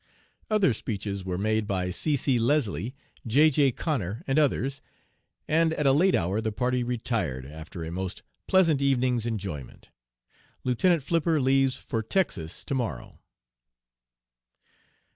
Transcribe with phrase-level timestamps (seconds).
[0.49, 2.15] Other speeches were made by C.
[2.15, 2.39] C.
[2.39, 2.95] Leslie,
[3.27, 3.51] J.
[3.51, 3.71] J.
[3.71, 4.81] Connor, and others,
[5.47, 9.89] and at a late hour the party retired, after a most pleasant evening's enjoyment.
[10.63, 13.19] Lieutenant Flipper leaves for Texas to morrow."